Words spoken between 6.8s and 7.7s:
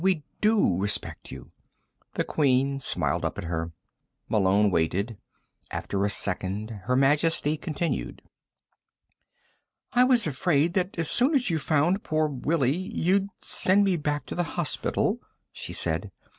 Her Majesty